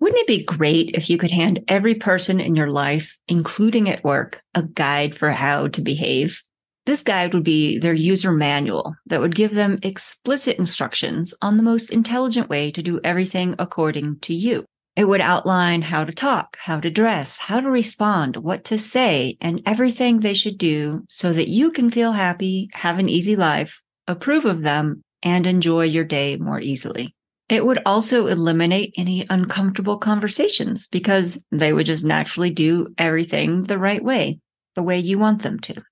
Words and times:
Wouldn't 0.00 0.20
it 0.20 0.26
be 0.26 0.44
great 0.44 0.90
if 0.94 1.10
you 1.10 1.18
could 1.18 1.32
hand 1.32 1.64
every 1.66 1.94
person 1.94 2.40
in 2.40 2.54
your 2.54 2.70
life, 2.70 3.16
including 3.26 3.88
at 3.88 4.04
work, 4.04 4.42
a 4.54 4.62
guide 4.62 5.16
for 5.16 5.30
how 5.30 5.68
to 5.68 5.80
behave? 5.80 6.40
This 6.86 7.02
guide 7.02 7.34
would 7.34 7.44
be 7.44 7.78
their 7.78 7.92
user 7.92 8.32
manual 8.32 8.94
that 9.06 9.20
would 9.20 9.34
give 9.34 9.54
them 9.54 9.78
explicit 9.82 10.56
instructions 10.56 11.34
on 11.42 11.56
the 11.56 11.62
most 11.62 11.90
intelligent 11.90 12.48
way 12.48 12.70
to 12.70 12.82
do 12.82 13.00
everything 13.04 13.56
according 13.58 14.20
to 14.20 14.32
you. 14.32 14.64
It 14.96 15.06
would 15.06 15.20
outline 15.20 15.82
how 15.82 16.04
to 16.04 16.12
talk, 16.12 16.56
how 16.60 16.80
to 16.80 16.90
dress, 16.90 17.38
how 17.38 17.60
to 17.60 17.70
respond, 17.70 18.36
what 18.36 18.64
to 18.64 18.78
say, 18.78 19.36
and 19.40 19.60
everything 19.66 20.20
they 20.20 20.34
should 20.34 20.58
do 20.58 21.04
so 21.08 21.32
that 21.32 21.48
you 21.48 21.70
can 21.72 21.90
feel 21.90 22.12
happy, 22.12 22.70
have 22.72 22.98
an 22.98 23.08
easy 23.08 23.36
life, 23.36 23.80
approve 24.06 24.44
of 24.44 24.62
them, 24.62 25.02
and 25.22 25.46
enjoy 25.46 25.84
your 25.84 26.04
day 26.04 26.36
more 26.36 26.60
easily. 26.60 27.14
It 27.48 27.64
would 27.64 27.80
also 27.86 28.26
eliminate 28.26 28.94
any 28.96 29.24
uncomfortable 29.30 29.96
conversations 29.96 30.86
because 30.86 31.42
they 31.50 31.72
would 31.72 31.86
just 31.86 32.04
naturally 32.04 32.50
do 32.50 32.94
everything 32.98 33.62
the 33.62 33.78
right 33.78 34.02
way, 34.04 34.40
the 34.74 34.82
way 34.82 34.98
you 34.98 35.18
want 35.18 35.42
them 35.42 35.58
to. 35.60 35.82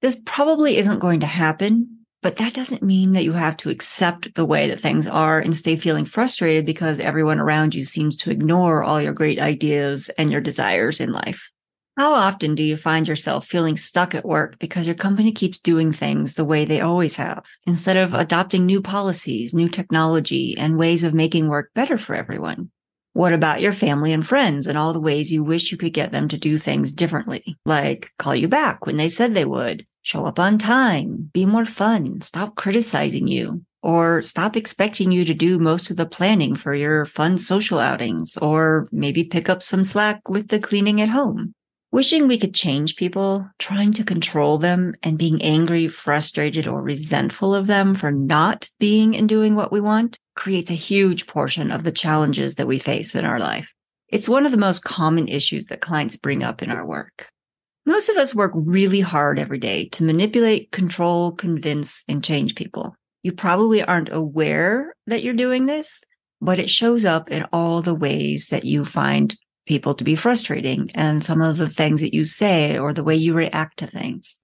This 0.00 0.20
probably 0.24 0.78
isn't 0.78 1.00
going 1.00 1.20
to 1.20 1.26
happen, 1.26 1.98
but 2.22 2.36
that 2.36 2.54
doesn't 2.54 2.82
mean 2.82 3.12
that 3.12 3.24
you 3.24 3.32
have 3.32 3.56
to 3.58 3.70
accept 3.70 4.34
the 4.34 4.44
way 4.44 4.68
that 4.68 4.80
things 4.80 5.06
are 5.06 5.38
and 5.38 5.54
stay 5.54 5.76
feeling 5.76 6.06
frustrated 6.06 6.64
because 6.64 6.98
everyone 6.98 7.38
around 7.38 7.74
you 7.74 7.84
seems 7.84 8.16
to 8.18 8.30
ignore 8.30 8.82
all 8.82 9.00
your 9.00 9.12
great 9.12 9.38
ideas 9.38 10.08
and 10.16 10.32
your 10.32 10.40
desires 10.40 10.98
in 10.98 11.12
life. 11.12 11.50
How 11.98 12.14
often 12.14 12.54
do 12.54 12.62
you 12.62 12.78
find 12.78 13.06
yourself 13.06 13.46
feeling 13.46 13.76
stuck 13.76 14.14
at 14.14 14.24
work 14.24 14.58
because 14.58 14.86
your 14.86 14.96
company 14.96 15.30
keeps 15.30 15.58
doing 15.58 15.92
things 15.92 16.32
the 16.32 16.44
way 16.44 16.64
they 16.64 16.80
always 16.80 17.16
have 17.16 17.44
instead 17.66 17.98
of 17.98 18.14
adopting 18.14 18.64
new 18.64 18.80
policies, 18.80 19.52
new 19.52 19.68
technology, 19.68 20.56
and 20.56 20.78
ways 20.78 21.04
of 21.04 21.12
making 21.12 21.48
work 21.48 21.70
better 21.74 21.98
for 21.98 22.14
everyone? 22.14 22.70
What 23.12 23.34
about 23.34 23.60
your 23.60 23.72
family 23.72 24.10
and 24.14 24.26
friends 24.26 24.66
and 24.66 24.78
all 24.78 24.94
the 24.94 25.02
ways 25.02 25.30
you 25.30 25.44
wish 25.44 25.70
you 25.70 25.76
could 25.76 25.92
get 25.92 26.12
them 26.12 26.28
to 26.28 26.38
do 26.38 26.56
things 26.56 26.94
differently, 26.94 27.58
like 27.66 28.08
call 28.18 28.34
you 28.34 28.48
back 28.48 28.86
when 28.86 28.96
they 28.96 29.10
said 29.10 29.34
they 29.34 29.44
would, 29.44 29.84
show 30.00 30.24
up 30.24 30.38
on 30.38 30.56
time, 30.56 31.28
be 31.34 31.44
more 31.44 31.66
fun, 31.66 32.22
stop 32.22 32.54
criticizing 32.54 33.28
you, 33.28 33.66
or 33.82 34.22
stop 34.22 34.56
expecting 34.56 35.12
you 35.12 35.26
to 35.26 35.34
do 35.34 35.58
most 35.58 35.90
of 35.90 35.98
the 35.98 36.06
planning 36.06 36.54
for 36.54 36.72
your 36.72 37.04
fun 37.04 37.36
social 37.36 37.78
outings, 37.78 38.38
or 38.38 38.88
maybe 38.90 39.24
pick 39.24 39.50
up 39.50 39.62
some 39.62 39.84
slack 39.84 40.30
with 40.30 40.48
the 40.48 40.58
cleaning 40.58 40.98
at 40.98 41.10
home? 41.10 41.54
Wishing 41.92 42.26
we 42.26 42.38
could 42.38 42.54
change 42.54 42.96
people, 42.96 43.46
trying 43.58 43.92
to 43.92 44.02
control 44.02 44.56
them, 44.56 44.94
and 45.02 45.18
being 45.18 45.42
angry, 45.42 45.88
frustrated, 45.88 46.66
or 46.66 46.80
resentful 46.80 47.54
of 47.54 47.66
them 47.66 47.94
for 47.94 48.10
not 48.10 48.70
being 48.80 49.14
and 49.14 49.28
doing 49.28 49.54
what 49.54 49.70
we 49.70 49.78
want 49.78 50.18
creates 50.34 50.70
a 50.70 50.74
huge 50.74 51.26
portion 51.26 51.70
of 51.70 51.84
the 51.84 51.92
challenges 51.92 52.54
that 52.54 52.66
we 52.66 52.78
face 52.78 53.14
in 53.14 53.26
our 53.26 53.38
life. 53.38 53.70
It's 54.08 54.26
one 54.26 54.46
of 54.46 54.52
the 54.52 54.58
most 54.58 54.82
common 54.82 55.28
issues 55.28 55.66
that 55.66 55.82
clients 55.82 56.16
bring 56.16 56.42
up 56.42 56.62
in 56.62 56.70
our 56.70 56.86
work. 56.86 57.28
Most 57.84 58.08
of 58.08 58.16
us 58.16 58.34
work 58.34 58.52
really 58.54 59.00
hard 59.00 59.38
every 59.38 59.58
day 59.58 59.90
to 59.90 60.04
manipulate, 60.04 60.72
control, 60.72 61.32
convince, 61.32 62.04
and 62.08 62.24
change 62.24 62.54
people. 62.54 62.94
You 63.22 63.32
probably 63.32 63.82
aren't 63.82 64.10
aware 64.10 64.94
that 65.08 65.22
you're 65.22 65.34
doing 65.34 65.66
this, 65.66 66.02
but 66.40 66.58
it 66.58 66.70
shows 66.70 67.04
up 67.04 67.30
in 67.30 67.44
all 67.52 67.82
the 67.82 67.94
ways 67.94 68.48
that 68.48 68.64
you 68.64 68.86
find 68.86 69.36
people 69.66 69.94
to 69.94 70.04
be 70.04 70.16
frustrating 70.16 70.90
and 70.94 71.24
some 71.24 71.40
of 71.40 71.56
the 71.56 71.68
things 71.68 72.00
that 72.00 72.14
you 72.14 72.24
say 72.24 72.78
or 72.78 72.92
the 72.92 73.04
way 73.04 73.14
you 73.14 73.34
react 73.34 73.78
to 73.78 73.86
things. 73.86 74.38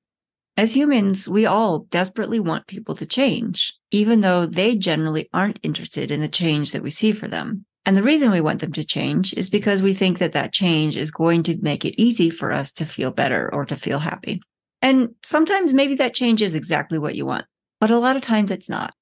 As 0.57 0.75
humans, 0.75 1.29
we 1.29 1.47
all 1.47 1.81
desperately 1.91 2.41
want 2.41 2.67
people 2.67 2.97
to 2.97 3.07
change, 3.07 3.73
even 3.93 4.21
though 4.21 4.45
they 4.45 4.77
generally 4.77 5.29
aren't 5.33 5.61
interested 5.63 6.11
in 6.11 6.21
the 6.21 6.29
change 6.29 6.73
that 6.73 6.83
we 6.83 6.91
see 6.91 7.13
for 7.13 7.29
them. 7.29 7.65
And 7.87 7.97
the 7.97 8.03
reason 8.03 8.31
we 8.31 8.41
want 8.41 8.61
them 8.61 8.73
to 8.73 8.85
change 8.85 9.33
is 9.35 9.49
because 9.49 9.83
we 9.83 9.95
think 9.95 10.19
that 10.19 10.33
that 10.33 10.53
change 10.53 10.97
is 10.97 11.11
going 11.11 11.45
to 11.45 11.57
make 11.63 11.85
it 11.85 11.95
easy 11.97 12.29
for 12.29 12.53
us 12.53 12.73
to 12.73 12.85
feel 12.85 13.11
better 13.11 13.49
or 13.55 13.65
to 13.67 13.77
feel 13.77 14.01
happy. 14.01 14.43
And 14.83 15.11
sometimes 15.23 15.73
maybe 15.73 15.95
that 15.95 16.13
change 16.13 16.43
is 16.43 16.55
exactly 16.55 16.99
what 16.99 17.15
you 17.15 17.25
want, 17.25 17.47
but 17.81 17.91
a 17.91 17.99
lot 17.99 18.17
of 18.17 18.23
times 18.23 18.51
it's 18.51 18.69
not. 18.69 18.95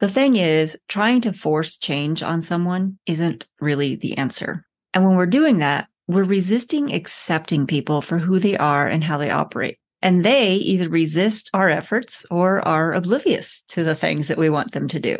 The 0.00 0.08
thing 0.08 0.36
is, 0.36 0.76
trying 0.88 1.20
to 1.20 1.32
force 1.32 1.76
change 1.76 2.22
on 2.22 2.42
someone 2.42 2.98
isn't 3.06 3.46
really 3.60 3.94
the 3.94 4.18
answer. 4.18 4.64
And 4.94 5.04
when 5.04 5.16
we're 5.16 5.26
doing 5.26 5.58
that, 5.58 5.88
we're 6.08 6.24
resisting 6.24 6.92
accepting 6.92 7.66
people 7.66 8.02
for 8.02 8.18
who 8.18 8.38
they 8.38 8.56
are 8.56 8.86
and 8.86 9.02
how 9.02 9.16
they 9.16 9.30
operate. 9.30 9.78
And 10.02 10.24
they 10.24 10.54
either 10.54 10.88
resist 10.88 11.50
our 11.54 11.68
efforts 11.68 12.26
or 12.30 12.66
are 12.66 12.92
oblivious 12.92 13.62
to 13.68 13.84
the 13.84 13.94
things 13.94 14.28
that 14.28 14.38
we 14.38 14.50
want 14.50 14.72
them 14.72 14.88
to 14.88 15.00
do. 15.00 15.16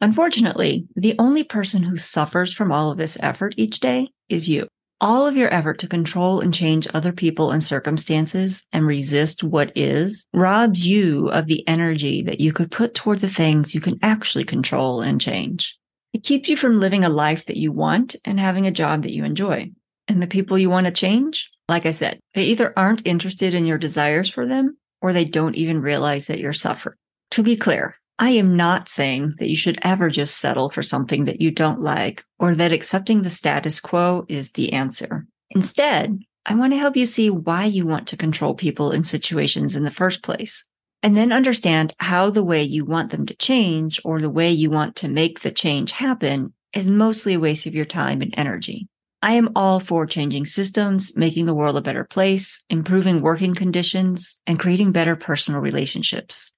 Unfortunately, 0.00 0.86
the 0.94 1.14
only 1.18 1.42
person 1.42 1.82
who 1.82 1.96
suffers 1.96 2.52
from 2.52 2.70
all 2.70 2.90
of 2.90 2.98
this 2.98 3.18
effort 3.20 3.54
each 3.56 3.80
day 3.80 4.08
is 4.28 4.48
you. 4.48 4.68
All 5.00 5.26
of 5.26 5.36
your 5.36 5.52
effort 5.52 5.78
to 5.80 5.88
control 5.88 6.40
and 6.40 6.54
change 6.54 6.86
other 6.94 7.12
people 7.12 7.50
and 7.50 7.62
circumstances 7.62 8.64
and 8.72 8.86
resist 8.86 9.42
what 9.42 9.72
is 9.74 10.26
robs 10.32 10.86
you 10.86 11.28
of 11.30 11.46
the 11.46 11.66
energy 11.68 12.22
that 12.22 12.40
you 12.40 12.52
could 12.52 12.70
put 12.70 12.94
toward 12.94 13.20
the 13.20 13.28
things 13.28 13.74
you 13.74 13.80
can 13.80 13.98
actually 14.02 14.44
control 14.44 15.00
and 15.00 15.20
change. 15.20 15.76
It 16.14 16.22
keeps 16.22 16.48
you 16.48 16.56
from 16.56 16.78
living 16.78 17.04
a 17.04 17.08
life 17.08 17.46
that 17.46 17.56
you 17.56 17.72
want 17.72 18.14
and 18.24 18.38
having 18.38 18.68
a 18.68 18.70
job 18.70 19.02
that 19.02 19.12
you 19.12 19.24
enjoy. 19.24 19.72
And 20.06 20.22
the 20.22 20.28
people 20.28 20.56
you 20.56 20.70
want 20.70 20.86
to 20.86 20.92
change, 20.92 21.50
like 21.68 21.86
I 21.86 21.90
said, 21.90 22.20
they 22.34 22.44
either 22.44 22.72
aren't 22.78 23.06
interested 23.06 23.52
in 23.52 23.66
your 23.66 23.78
desires 23.78 24.30
for 24.30 24.46
them 24.46 24.78
or 25.02 25.12
they 25.12 25.24
don't 25.24 25.56
even 25.56 25.82
realize 25.82 26.28
that 26.28 26.38
you're 26.38 26.52
suffering. 26.52 26.96
To 27.32 27.42
be 27.42 27.56
clear, 27.56 27.96
I 28.20 28.30
am 28.30 28.56
not 28.56 28.88
saying 28.88 29.34
that 29.40 29.48
you 29.48 29.56
should 29.56 29.80
ever 29.82 30.08
just 30.08 30.38
settle 30.38 30.70
for 30.70 30.84
something 30.84 31.24
that 31.24 31.40
you 31.40 31.50
don't 31.50 31.80
like 31.80 32.24
or 32.38 32.54
that 32.54 32.72
accepting 32.72 33.22
the 33.22 33.30
status 33.30 33.80
quo 33.80 34.24
is 34.28 34.52
the 34.52 34.72
answer. 34.72 35.26
Instead, 35.50 36.20
I 36.46 36.54
want 36.54 36.74
to 36.74 36.78
help 36.78 36.96
you 36.96 37.06
see 37.06 37.28
why 37.28 37.64
you 37.64 37.86
want 37.86 38.06
to 38.08 38.16
control 38.16 38.54
people 38.54 38.92
in 38.92 39.02
situations 39.02 39.74
in 39.74 39.82
the 39.82 39.90
first 39.90 40.22
place 40.22 40.64
and 41.04 41.14
then 41.14 41.32
understand 41.32 41.92
how 42.00 42.30
the 42.30 42.42
way 42.42 42.62
you 42.62 42.82
want 42.82 43.10
them 43.10 43.26
to 43.26 43.36
change 43.36 44.00
or 44.06 44.20
the 44.20 44.30
way 44.30 44.50
you 44.50 44.70
want 44.70 44.96
to 44.96 45.06
make 45.06 45.40
the 45.40 45.52
change 45.52 45.92
happen 45.92 46.54
is 46.72 46.88
mostly 46.88 47.34
a 47.34 47.38
waste 47.38 47.66
of 47.66 47.74
your 47.74 47.84
time 47.84 48.22
and 48.22 48.32
energy. 48.38 48.88
I 49.20 49.32
am 49.32 49.50
all 49.54 49.80
for 49.80 50.06
changing 50.06 50.46
systems, 50.46 51.14
making 51.14 51.44
the 51.44 51.54
world 51.54 51.76
a 51.76 51.82
better 51.82 52.04
place, 52.04 52.64
improving 52.70 53.20
working 53.20 53.54
conditions, 53.54 54.40
and 54.46 54.58
creating 54.58 54.92
better 54.92 55.14
personal 55.14 55.60
relationships. 55.60 56.52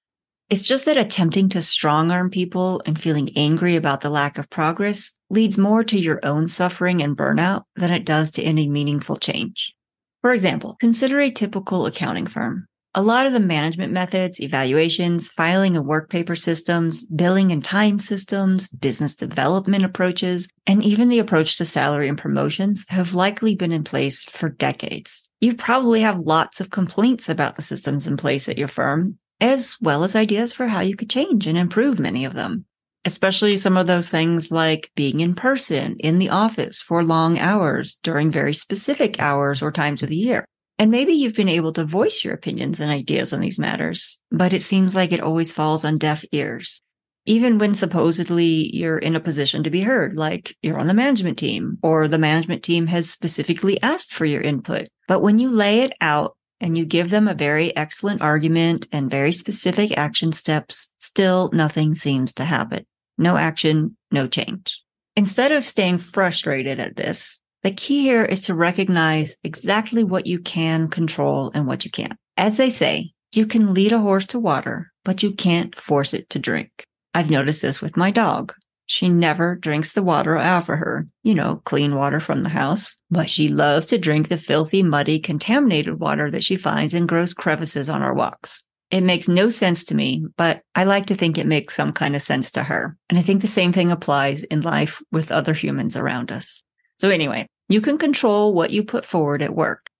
It's 0.48 0.64
just 0.64 0.84
that 0.84 0.96
attempting 0.96 1.48
to 1.48 1.60
strong 1.60 2.12
arm 2.12 2.30
people 2.30 2.80
and 2.86 3.00
feeling 3.00 3.30
angry 3.34 3.74
about 3.74 4.00
the 4.00 4.10
lack 4.10 4.38
of 4.38 4.48
progress 4.48 5.12
leads 5.28 5.58
more 5.58 5.82
to 5.82 5.98
your 5.98 6.24
own 6.24 6.46
suffering 6.46 7.02
and 7.02 7.16
burnout 7.16 7.64
than 7.74 7.90
it 7.90 8.06
does 8.06 8.30
to 8.32 8.44
any 8.44 8.68
meaningful 8.68 9.16
change. 9.16 9.74
For 10.22 10.32
example, 10.32 10.76
consider 10.78 11.20
a 11.20 11.32
typical 11.32 11.86
accounting 11.86 12.28
firm. 12.28 12.68
A 12.98 13.02
lot 13.02 13.26
of 13.26 13.34
the 13.34 13.40
management 13.40 13.92
methods, 13.92 14.40
evaluations, 14.40 15.28
filing 15.28 15.76
and 15.76 15.84
work 15.84 16.08
paper 16.08 16.34
systems, 16.34 17.04
billing 17.04 17.52
and 17.52 17.62
time 17.62 17.98
systems, 17.98 18.68
business 18.68 19.14
development 19.14 19.84
approaches, 19.84 20.48
and 20.66 20.82
even 20.82 21.10
the 21.10 21.18
approach 21.18 21.58
to 21.58 21.66
salary 21.66 22.08
and 22.08 22.16
promotions 22.16 22.86
have 22.88 23.12
likely 23.12 23.54
been 23.54 23.70
in 23.70 23.84
place 23.84 24.24
for 24.24 24.48
decades. 24.48 25.28
You 25.42 25.54
probably 25.54 26.00
have 26.00 26.20
lots 26.20 26.58
of 26.58 26.70
complaints 26.70 27.28
about 27.28 27.56
the 27.56 27.62
systems 27.62 28.06
in 28.06 28.16
place 28.16 28.48
at 28.48 28.56
your 28.56 28.66
firm, 28.66 29.18
as 29.42 29.76
well 29.82 30.02
as 30.02 30.16
ideas 30.16 30.54
for 30.54 30.66
how 30.66 30.80
you 30.80 30.96
could 30.96 31.10
change 31.10 31.46
and 31.46 31.58
improve 31.58 32.00
many 32.00 32.24
of 32.24 32.32
them. 32.32 32.64
Especially 33.04 33.58
some 33.58 33.76
of 33.76 33.86
those 33.86 34.08
things 34.08 34.50
like 34.50 34.90
being 34.96 35.20
in 35.20 35.34
person 35.34 35.96
in 35.98 36.18
the 36.18 36.30
office 36.30 36.80
for 36.80 37.04
long 37.04 37.38
hours 37.38 37.98
during 38.02 38.30
very 38.30 38.54
specific 38.54 39.20
hours 39.20 39.60
or 39.60 39.70
times 39.70 40.02
of 40.02 40.08
the 40.08 40.16
year 40.16 40.46
and 40.78 40.90
maybe 40.90 41.12
you've 41.12 41.34
been 41.34 41.48
able 41.48 41.72
to 41.72 41.84
voice 41.84 42.22
your 42.24 42.34
opinions 42.34 42.80
and 42.80 42.90
ideas 42.90 43.32
on 43.32 43.40
these 43.40 43.58
matters, 43.58 44.20
but 44.30 44.52
it 44.52 44.62
seems 44.62 44.94
like 44.94 45.12
it 45.12 45.20
always 45.20 45.52
falls 45.52 45.84
on 45.84 45.96
deaf 45.96 46.24
ears. 46.32 46.82
Even 47.24 47.58
when 47.58 47.74
supposedly 47.74 48.74
you're 48.74 48.98
in 48.98 49.16
a 49.16 49.20
position 49.20 49.64
to 49.64 49.70
be 49.70 49.80
heard, 49.80 50.16
like 50.16 50.56
you're 50.62 50.78
on 50.78 50.86
the 50.86 50.94
management 50.94 51.38
team 51.38 51.78
or 51.82 52.06
the 52.06 52.18
management 52.18 52.62
team 52.62 52.86
has 52.86 53.10
specifically 53.10 53.80
asked 53.82 54.12
for 54.12 54.26
your 54.26 54.42
input. 54.42 54.88
But 55.08 55.22
when 55.22 55.38
you 55.38 55.50
lay 55.50 55.80
it 55.80 55.92
out 56.00 56.36
and 56.60 56.78
you 56.78 56.84
give 56.84 57.10
them 57.10 57.26
a 57.26 57.34
very 57.34 57.74
excellent 57.76 58.22
argument 58.22 58.86
and 58.92 59.10
very 59.10 59.32
specific 59.32 59.96
action 59.96 60.30
steps, 60.30 60.92
still 60.98 61.50
nothing 61.52 61.94
seems 61.94 62.32
to 62.34 62.44
happen. 62.44 62.86
No 63.18 63.36
action, 63.36 63.96
no 64.10 64.28
change. 64.28 64.80
Instead 65.16 65.50
of 65.50 65.64
staying 65.64 65.98
frustrated 65.98 66.78
at 66.78 66.96
this, 66.96 67.40
The 67.66 67.72
key 67.72 68.02
here 68.02 68.24
is 68.24 68.38
to 68.42 68.54
recognize 68.54 69.38
exactly 69.42 70.04
what 70.04 70.28
you 70.28 70.38
can 70.38 70.86
control 70.86 71.50
and 71.52 71.66
what 71.66 71.84
you 71.84 71.90
can't. 71.90 72.16
As 72.36 72.58
they 72.58 72.70
say, 72.70 73.10
you 73.32 73.44
can 73.44 73.74
lead 73.74 73.90
a 73.90 73.98
horse 73.98 74.24
to 74.26 74.38
water, 74.38 74.92
but 75.04 75.24
you 75.24 75.32
can't 75.32 75.74
force 75.74 76.14
it 76.14 76.30
to 76.30 76.38
drink. 76.38 76.70
I've 77.12 77.28
noticed 77.28 77.62
this 77.62 77.82
with 77.82 77.96
my 77.96 78.12
dog. 78.12 78.54
She 78.86 79.08
never 79.08 79.56
drinks 79.56 79.94
the 79.94 80.04
water 80.04 80.38
I 80.38 80.50
offer 80.50 80.76
her, 80.76 81.08
you 81.24 81.34
know, 81.34 81.60
clean 81.64 81.96
water 81.96 82.20
from 82.20 82.42
the 82.42 82.50
house, 82.50 82.96
but 83.10 83.28
she 83.28 83.48
loves 83.48 83.86
to 83.86 83.98
drink 83.98 84.28
the 84.28 84.38
filthy, 84.38 84.84
muddy, 84.84 85.18
contaminated 85.18 85.98
water 85.98 86.30
that 86.30 86.44
she 86.44 86.54
finds 86.54 86.94
in 86.94 87.08
gross 87.08 87.34
crevices 87.34 87.88
on 87.88 88.00
our 88.00 88.14
walks. 88.14 88.62
It 88.92 89.00
makes 89.00 89.26
no 89.26 89.48
sense 89.48 89.84
to 89.86 89.96
me, 89.96 90.24
but 90.36 90.62
I 90.76 90.84
like 90.84 91.06
to 91.06 91.16
think 91.16 91.36
it 91.36 91.48
makes 91.48 91.74
some 91.74 91.92
kind 91.92 92.14
of 92.14 92.22
sense 92.22 92.52
to 92.52 92.62
her. 92.62 92.96
And 93.10 93.18
I 93.18 93.22
think 93.22 93.40
the 93.40 93.48
same 93.48 93.72
thing 93.72 93.90
applies 93.90 94.44
in 94.44 94.60
life 94.60 95.02
with 95.10 95.32
other 95.32 95.52
humans 95.52 95.96
around 95.96 96.30
us. 96.30 96.62
So 96.98 97.10
anyway, 97.10 97.48
you 97.68 97.80
can 97.80 97.98
control 97.98 98.54
what 98.54 98.70
you 98.70 98.84
put 98.84 99.04
forward 99.04 99.42
at 99.42 99.54
work. 99.54 99.90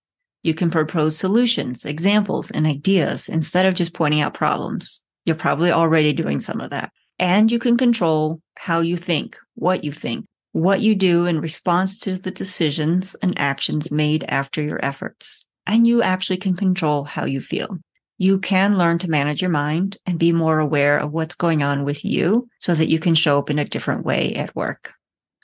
You 0.43 0.53
can 0.53 0.71
propose 0.71 1.17
solutions, 1.17 1.83
examples, 1.83 2.49
and 2.51 2.65
ideas 2.65 3.27
instead 3.27 3.65
of 3.65 3.73
just 3.75 3.93
pointing 3.93 4.21
out 4.21 4.33
problems. 4.33 5.01
You're 5.25 5.35
probably 5.35 5.71
already 5.71 6.13
doing 6.13 6.39
some 6.39 6.61
of 6.61 6.69
that. 6.69 6.91
And 7.19 7.51
you 7.51 7.59
can 7.59 7.77
control 7.77 8.39
how 8.55 8.79
you 8.79 8.95
think, 8.95 9.37
what 9.55 9.83
you 9.83 9.91
think, 9.91 10.25
what 10.53 10.81
you 10.81 10.95
do 10.95 11.25
in 11.25 11.41
response 11.41 11.99
to 11.99 12.17
the 12.17 12.31
decisions 12.31 13.15
and 13.21 13.37
actions 13.37 13.91
made 13.91 14.23
after 14.29 14.61
your 14.61 14.79
efforts. 14.83 15.43
And 15.65 15.85
you 15.85 16.01
actually 16.01 16.37
can 16.37 16.55
control 16.55 17.03
how 17.03 17.25
you 17.25 17.41
feel. 17.41 17.77
You 18.17 18.39
can 18.39 18.77
learn 18.77 18.97
to 18.99 19.09
manage 19.09 19.41
your 19.41 19.51
mind 19.51 19.97
and 20.05 20.17
be 20.17 20.31
more 20.31 20.59
aware 20.59 20.97
of 20.97 21.11
what's 21.11 21.35
going 21.35 21.61
on 21.61 21.83
with 21.83 22.05
you 22.05 22.47
so 22.59 22.73
that 22.73 22.89
you 22.89 22.99
can 22.99 23.13
show 23.13 23.37
up 23.37 23.49
in 23.49 23.59
a 23.59 23.65
different 23.65 24.05
way 24.05 24.33
at 24.35 24.55
work. 24.55 24.93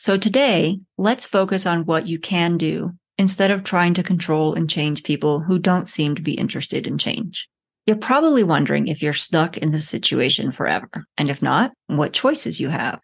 So 0.04 0.18
today, 0.18 0.82
let's 0.98 1.26
focus 1.26 1.66
on 1.66 1.86
what 1.86 2.08
you 2.08 2.20
can 2.20 2.58
do 2.58 2.92
instead 3.18 3.52
of 3.52 3.64
trying 3.64 3.94
to 3.94 4.04
control 4.04 4.54
and 4.54 4.70
change 4.70 5.04
people 5.04 5.40
who 5.40 5.58
don't 5.58 5.88
seem 5.88 6.14
to 6.16 6.22
be 6.22 6.34
interested 6.34 6.86
in 6.86 6.98
change. 6.98 7.48
You're 7.88 7.96
probably 7.96 8.44
wondering 8.44 8.90
if 8.90 9.02
you're 9.02 9.14
stuck 9.14 9.58
in 9.58 9.72
this 9.72 9.88
situation 9.88 10.52
forever. 10.52 10.90
And 11.18 11.30
if 11.30 11.42
not, 11.42 11.72
what 11.88 12.12
choices 12.12 12.60
you 12.60 12.68
have. 12.68 13.00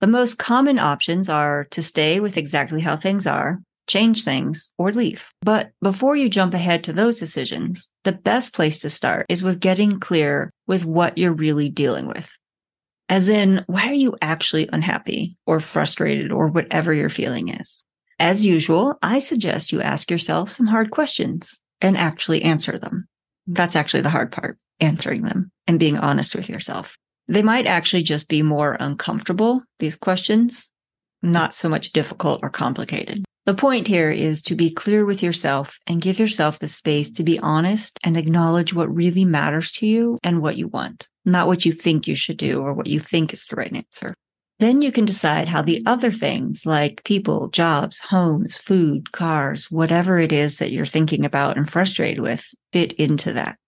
The 0.00 0.08
most 0.08 0.40
common 0.40 0.80
options 0.80 1.28
are 1.28 1.68
to 1.70 1.82
stay 1.82 2.18
with 2.18 2.36
exactly 2.36 2.80
how 2.80 2.96
things 2.96 3.28
are, 3.28 3.60
change 3.86 4.24
things, 4.24 4.72
or 4.76 4.90
leave. 4.90 5.28
But 5.42 5.70
before 5.80 6.16
you 6.16 6.28
jump 6.28 6.52
ahead 6.52 6.82
to 6.82 6.92
those 6.92 7.20
decisions, 7.20 7.88
the 8.02 8.10
best 8.10 8.54
place 8.54 8.80
to 8.80 8.90
start 8.90 9.24
is 9.28 9.44
with 9.44 9.60
getting 9.60 10.00
clear 10.00 10.50
with 10.66 10.84
what 10.84 11.16
you're 11.16 11.32
really 11.32 11.68
dealing 11.68 12.08
with. 12.08 12.28
As 13.10 13.28
in, 13.28 13.64
why 13.66 13.88
are 13.88 13.92
you 13.92 14.16
actually 14.22 14.68
unhappy 14.72 15.36
or 15.44 15.58
frustrated 15.58 16.30
or 16.30 16.46
whatever 16.46 16.94
your 16.94 17.08
feeling 17.08 17.48
is? 17.48 17.84
As 18.20 18.46
usual, 18.46 18.98
I 19.02 19.18
suggest 19.18 19.72
you 19.72 19.82
ask 19.82 20.12
yourself 20.12 20.48
some 20.48 20.68
hard 20.68 20.92
questions 20.92 21.60
and 21.80 21.96
actually 21.96 22.42
answer 22.42 22.78
them. 22.78 23.08
That's 23.48 23.74
actually 23.74 24.02
the 24.02 24.10
hard 24.10 24.30
part, 24.30 24.58
answering 24.78 25.22
them 25.22 25.50
and 25.66 25.80
being 25.80 25.98
honest 25.98 26.36
with 26.36 26.48
yourself. 26.48 26.96
They 27.26 27.42
might 27.42 27.66
actually 27.66 28.04
just 28.04 28.28
be 28.28 28.42
more 28.42 28.76
uncomfortable, 28.78 29.64
these 29.80 29.96
questions, 29.96 30.70
not 31.20 31.52
so 31.52 31.68
much 31.68 31.92
difficult 31.92 32.38
or 32.44 32.48
complicated. 32.48 33.24
The 33.50 33.56
point 33.56 33.88
here 33.88 34.12
is 34.12 34.42
to 34.42 34.54
be 34.54 34.70
clear 34.70 35.04
with 35.04 35.24
yourself 35.24 35.76
and 35.88 36.00
give 36.00 36.20
yourself 36.20 36.60
the 36.60 36.68
space 36.68 37.10
to 37.10 37.24
be 37.24 37.40
honest 37.40 37.98
and 38.04 38.16
acknowledge 38.16 38.72
what 38.72 38.94
really 38.94 39.24
matters 39.24 39.72
to 39.72 39.88
you 39.88 40.18
and 40.22 40.40
what 40.40 40.56
you 40.56 40.68
want, 40.68 41.08
not 41.24 41.48
what 41.48 41.64
you 41.66 41.72
think 41.72 42.06
you 42.06 42.14
should 42.14 42.36
do 42.36 42.60
or 42.60 42.72
what 42.72 42.86
you 42.86 43.00
think 43.00 43.32
is 43.32 43.44
the 43.46 43.56
right 43.56 43.74
answer. 43.74 44.14
Then 44.60 44.82
you 44.82 44.92
can 44.92 45.04
decide 45.04 45.48
how 45.48 45.62
the 45.62 45.82
other 45.84 46.12
things 46.12 46.64
like 46.64 47.02
people, 47.02 47.48
jobs, 47.48 47.98
homes, 47.98 48.56
food, 48.56 49.10
cars, 49.10 49.68
whatever 49.68 50.20
it 50.20 50.30
is 50.30 50.58
that 50.58 50.70
you're 50.70 50.86
thinking 50.86 51.24
about 51.24 51.56
and 51.56 51.68
frustrated 51.68 52.20
with 52.20 52.46
fit 52.72 52.92
into 52.92 53.32
that. 53.32 53.58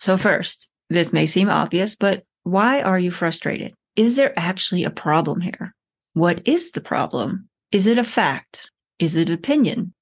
So 0.00 0.18
first, 0.18 0.68
this 0.88 1.12
may 1.12 1.26
seem 1.26 1.48
obvious, 1.48 1.94
but 1.94 2.24
why 2.42 2.82
are 2.82 2.98
you 2.98 3.12
frustrated? 3.12 3.74
Is 3.94 4.16
there 4.16 4.36
actually 4.36 4.82
a 4.82 4.90
problem 4.90 5.40
here? 5.40 5.72
What 6.14 6.48
is 6.48 6.72
the 6.72 6.80
problem? 6.80 7.48
Is 7.70 7.86
it 7.86 7.96
a 7.96 8.02
fact? 8.02 8.68
Is 9.00 9.16
it 9.16 9.30
opinion? 9.30 9.94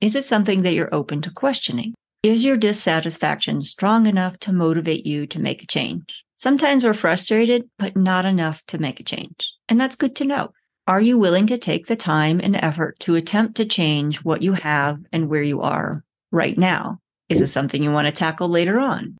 Is 0.00 0.16
it 0.16 0.24
something 0.24 0.62
that 0.62 0.72
you're 0.72 0.94
open 0.94 1.20
to 1.20 1.30
questioning? 1.30 1.92
Is 2.22 2.46
your 2.46 2.56
dissatisfaction 2.56 3.60
strong 3.60 4.06
enough 4.06 4.38
to 4.38 4.54
motivate 4.54 5.04
you 5.04 5.26
to 5.26 5.38
make 5.38 5.62
a 5.62 5.66
change? 5.66 6.24
Sometimes 6.34 6.82
we're 6.82 6.94
frustrated, 6.94 7.68
but 7.78 7.94
not 7.94 8.24
enough 8.24 8.64
to 8.68 8.78
make 8.78 9.00
a 9.00 9.04
change. 9.04 9.52
And 9.68 9.78
that's 9.78 9.96
good 9.96 10.16
to 10.16 10.24
know. 10.24 10.54
Are 10.86 11.00
you 11.00 11.18
willing 11.18 11.46
to 11.48 11.58
take 11.58 11.88
the 11.88 11.94
time 11.94 12.40
and 12.42 12.56
effort 12.56 12.98
to 13.00 13.16
attempt 13.16 13.58
to 13.58 13.66
change 13.66 14.24
what 14.24 14.40
you 14.40 14.54
have 14.54 14.98
and 15.12 15.28
where 15.28 15.42
you 15.42 15.60
are 15.60 16.02
right 16.32 16.56
now? 16.56 17.00
Is 17.28 17.42
it 17.42 17.48
something 17.48 17.82
you 17.82 17.92
want 17.92 18.06
to 18.06 18.12
tackle 18.12 18.48
later 18.48 18.80
on? 18.80 19.18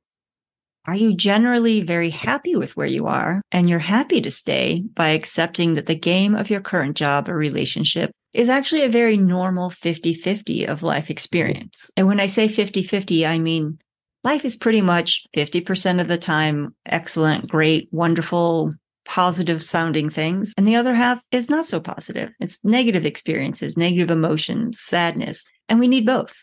Are 0.87 0.97
you 0.97 1.15
generally 1.15 1.83
very 1.83 2.09
happy 2.09 2.57
with 2.57 2.79
where 2.79 2.87
you 2.87 3.07
are 3.09 3.43
and 3.53 3.69
you're 3.69 3.79
happy 3.79 4.23
to 4.23 4.31
stay 4.31 4.85
by 4.95 5.11
accepting 5.11 5.75
that 5.75 5.85
the 5.85 5.95
game 5.95 6.35
of 6.35 6.49
your 6.49 6.63
current 6.63 6.97
job 6.97 7.29
or 7.29 7.37
relationship 7.37 8.11
is 8.33 8.49
actually 8.49 8.83
a 8.83 8.91
very 8.91 9.17
normal 9.17 9.71
50 9.71 10.15
50 10.15 10.67
of 10.67 10.83
life 10.83 11.11
experience? 11.11 11.91
And 11.97 12.07
when 12.07 12.21
I 12.21 12.27
say 12.27 12.49
50 12.49 12.83
50, 12.83 13.27
I 13.27 13.39
mean 13.39 13.79
life 14.25 14.45
is 14.45 14.57
pretty 14.57 14.81
much 14.81 15.25
50% 15.37 16.01
of 16.01 16.09
the 16.09 16.19
time 16.19 16.75
excellent, 16.87 17.49
great, 17.49 17.89
wonderful, 17.93 18.73
positive 19.07 19.63
sounding 19.63 20.11
things. 20.11 20.53
And 20.57 20.69
the 20.69 20.77
other 20.77 20.95
half 20.95 21.23
is 21.31 21.49
not 21.49 21.65
so 21.65 21.81
positive. 21.81 22.31
It's 22.41 22.59
negative 22.63 23.07
experiences, 23.07 23.77
negative 23.77 24.11
emotions, 24.11 24.81
sadness. 24.81 25.45
And 25.69 25.81
we 25.81 25.89
need 25.89 26.05
both. 26.05 26.35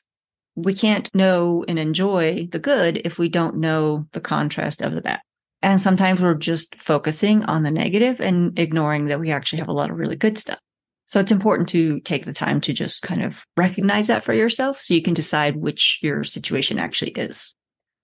We 0.55 0.73
can't 0.73 1.13
know 1.13 1.63
and 1.67 1.77
enjoy 1.77 2.47
the 2.51 2.59
good 2.59 3.01
if 3.05 3.19
we 3.19 3.29
don't 3.29 3.57
know 3.57 4.07
the 4.13 4.21
contrast 4.21 4.81
of 4.81 4.93
the 4.93 5.01
bad. 5.01 5.19
And 5.61 5.79
sometimes 5.79 6.21
we're 6.21 6.35
just 6.35 6.75
focusing 6.81 7.43
on 7.45 7.63
the 7.63 7.71
negative 7.71 8.19
and 8.19 8.57
ignoring 8.57 9.05
that 9.05 9.19
we 9.19 9.31
actually 9.31 9.59
have 9.59 9.67
a 9.67 9.73
lot 9.73 9.91
of 9.91 9.97
really 9.97 10.15
good 10.15 10.37
stuff. 10.37 10.59
So 11.05 11.19
it's 11.19 11.31
important 11.31 11.69
to 11.69 11.99
take 12.01 12.25
the 12.25 12.33
time 12.33 12.59
to 12.61 12.73
just 12.73 13.03
kind 13.03 13.23
of 13.23 13.45
recognize 13.55 14.07
that 14.07 14.23
for 14.23 14.33
yourself 14.33 14.79
so 14.79 14.93
you 14.93 15.01
can 15.01 15.13
decide 15.13 15.55
which 15.55 15.99
your 16.01 16.23
situation 16.23 16.79
actually 16.79 17.11
is. 17.11 17.53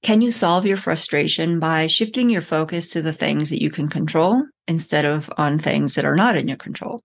Can 0.04 0.22
you 0.22 0.32
solve 0.32 0.66
your 0.66 0.78
frustration 0.78 1.60
by 1.60 1.88
shifting 1.88 2.30
your 2.30 2.42
focus 2.42 2.90
to 2.92 3.02
the 3.02 3.14
things 3.14 3.50
that 3.50 3.62
you 3.62 3.70
can 3.70 3.88
control 3.88 4.44
instead 4.68 5.06
of 5.06 5.30
on 5.38 5.60
things 5.60 5.96
that 5.96 6.06
are 6.06 6.16
not 6.16 6.36
in 6.36 6.48
your 6.48 6.58
control? 6.58 7.02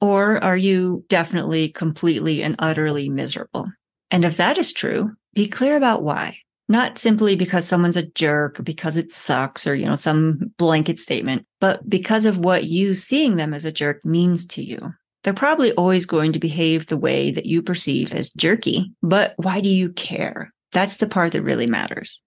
Or 0.00 0.42
are 0.44 0.56
you 0.56 1.04
definitely 1.08 1.70
completely 1.70 2.42
and 2.42 2.56
utterly 2.58 3.08
miserable? 3.08 3.68
And 4.10 4.24
if 4.24 4.36
that 4.36 4.58
is 4.58 4.72
true, 4.72 5.12
be 5.34 5.48
clear 5.48 5.76
about 5.76 6.02
why. 6.02 6.38
Not 6.68 6.98
simply 6.98 7.36
because 7.36 7.66
someone's 7.66 7.96
a 7.96 8.06
jerk 8.06 8.58
or 8.58 8.62
because 8.62 8.96
it 8.96 9.12
sucks 9.12 9.66
or, 9.66 9.74
you 9.74 9.86
know, 9.86 9.96
some 9.96 10.52
blanket 10.58 10.98
statement, 10.98 11.46
but 11.60 11.88
because 11.88 12.26
of 12.26 12.38
what 12.38 12.64
you 12.64 12.94
seeing 12.94 13.36
them 13.36 13.54
as 13.54 13.64
a 13.64 13.72
jerk 13.72 14.04
means 14.04 14.46
to 14.46 14.62
you. 14.62 14.92
They're 15.26 15.34
probably 15.34 15.72
always 15.72 16.06
going 16.06 16.34
to 16.34 16.38
behave 16.38 16.86
the 16.86 16.96
way 16.96 17.32
that 17.32 17.46
you 17.46 17.60
perceive 17.60 18.12
as 18.12 18.30
jerky, 18.30 18.92
but 19.02 19.34
why 19.38 19.60
do 19.60 19.68
you 19.68 19.88
care? 19.88 20.54
That's 20.70 20.98
the 20.98 21.08
part 21.08 21.32
that 21.32 21.42
really 21.42 21.66
matters. 21.66 22.22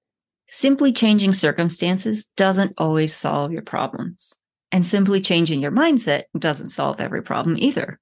Simply 0.49 0.91
changing 0.91 1.31
circumstances 1.31 2.25
doesn't 2.35 2.73
always 2.77 3.15
solve 3.15 3.53
your 3.53 3.61
problems. 3.61 4.33
And 4.73 4.85
simply 4.85 5.21
changing 5.21 5.61
your 5.61 5.71
mindset 5.71 6.23
doesn't 6.37 6.69
solve 6.69 6.99
every 6.99 7.23
problem 7.23 7.55
either. 7.57 8.01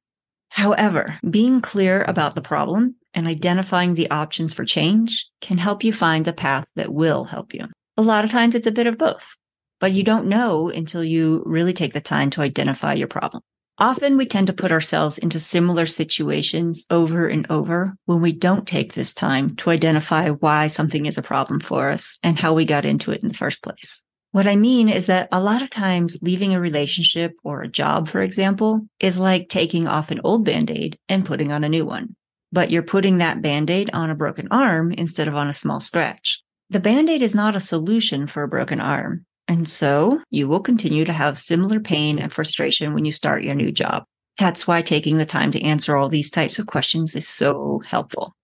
However, 0.50 1.20
being 1.30 1.62
clear 1.62 2.04
about 2.08 2.34
the 2.34 2.42
problem 2.42 2.96
and 3.14 3.28
identifying 3.28 3.94
the 3.94 4.10
options 4.10 4.52
for 4.56 4.66
change 4.66 5.28
can 5.42 5.60
help 5.60 5.84
you 5.84 5.94
find 5.94 6.26
the 6.26 6.34
path 6.34 6.66
that 6.76 6.92
will 6.92 7.24
help 7.24 7.54
you. 7.54 7.68
A 7.98 8.02
lot 8.02 8.26
of 8.26 8.32
times 8.32 8.56
it's 8.56 8.66
a 8.66 8.72
bit 8.72 8.88
of 8.88 8.98
both, 8.98 9.36
but 9.80 9.94
you 9.94 10.02
don't 10.02 10.26
know 10.26 10.70
until 10.70 11.04
you 11.04 11.44
really 11.46 11.74
take 11.74 11.94
the 11.94 12.02
time 12.02 12.32
to 12.32 12.42
identify 12.42 12.96
your 12.96 13.08
problem. 13.08 13.44
Often 13.80 14.18
we 14.18 14.26
tend 14.26 14.48
to 14.48 14.54
put 14.54 14.72
ourselves 14.72 15.20
into 15.20 15.40
similar 15.40 15.86
situations 15.86 16.84
over 16.90 17.28
and 17.28 17.46
over 17.52 17.96
when 18.06 18.22
we 18.22 18.32
don't 18.32 18.68
take 18.68 18.94
this 18.94 19.14
time 19.14 19.56
to 19.58 19.70
identify 19.70 20.30
why 20.30 20.66
something 20.66 21.06
is 21.06 21.20
a 21.20 21.22
problem 21.22 21.60
for 21.60 21.92
us 21.92 22.18
and 22.24 22.40
how 22.40 22.54
we 22.54 22.66
got 22.66 22.86
into 22.86 23.12
it 23.12 23.22
in 23.22 23.28
the 23.28 23.36
first 23.36 23.62
place. 23.62 24.02
What 24.32 24.48
I 24.48 24.56
mean 24.56 24.90
is 24.90 25.06
that 25.06 25.30
a 25.32 25.40
lot 25.40 25.62
of 25.62 25.70
times 25.70 26.18
leaving 26.24 26.56
a 26.56 26.60
relationship 26.60 27.34
or 27.44 27.62
a 27.62 27.68
job, 27.68 28.08
for 28.08 28.24
example, 28.24 28.88
is 29.00 29.20
like 29.20 29.48
taking 29.48 29.88
off 29.88 30.10
an 30.10 30.22
old 30.24 30.44
band-aid 30.44 30.98
and 31.08 31.24
putting 31.24 31.52
on 31.52 31.64
a 31.64 31.70
new 31.70 31.86
one. 31.86 32.16
But 32.52 32.72
you're 32.72 32.82
putting 32.82 33.20
that 33.20 33.44
band-aid 33.44 33.92
on 33.94 34.10
a 34.10 34.16
broken 34.16 34.48
arm 34.50 34.92
instead 34.92 35.28
of 35.28 35.36
on 35.36 35.50
a 35.50 35.54
small 35.54 35.82
scratch. 35.82 36.42
The 36.72 36.80
band-aid 36.80 37.22
is 37.22 37.36
not 37.36 37.56
a 37.56 37.60
solution 37.60 38.26
for 38.26 38.42
a 38.42 38.48
broken 38.48 38.82
arm. 38.82 39.28
And 39.48 39.68
so 39.68 40.20
you 40.30 40.48
will 40.48 40.60
continue 40.60 41.06
to 41.06 41.14
have 41.14 41.40
similar 41.40 41.80
pain 41.80 42.20
and 42.20 42.32
frustration 42.32 42.94
when 42.94 43.06
you 43.06 43.12
start 43.12 43.44
your 43.44 43.56
new 43.56 43.72
job. 43.72 44.04
That's 44.38 44.68
why 44.68 44.82
taking 44.82 45.18
the 45.18 45.26
time 45.26 45.52
to 45.52 45.62
answer 45.62 45.96
all 45.96 46.10
these 46.10 46.30
types 46.30 46.60
of 46.60 46.68
questions 46.68 47.16
is 47.16 47.28
so 47.28 47.82
helpful. 47.88 48.36